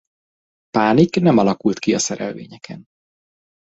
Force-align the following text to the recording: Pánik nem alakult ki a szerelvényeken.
Pánik 0.69 1.19
nem 1.21 1.37
alakult 1.37 1.79
ki 1.79 1.93
a 1.93 1.99
szerelvényeken. 1.99 2.85